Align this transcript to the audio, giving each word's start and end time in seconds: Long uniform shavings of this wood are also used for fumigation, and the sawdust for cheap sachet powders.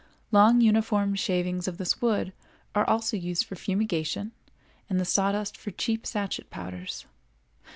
Long 0.31 0.61
uniform 0.61 1.13
shavings 1.13 1.67
of 1.67 1.77
this 1.77 2.01
wood 2.01 2.33
are 2.73 2.89
also 2.89 3.15
used 3.17 3.45
for 3.45 3.55
fumigation, 3.55 4.31
and 4.89 4.99
the 4.99 5.05
sawdust 5.05 5.55
for 5.55 5.69
cheap 5.69 6.07
sachet 6.07 6.45
powders. 6.49 7.05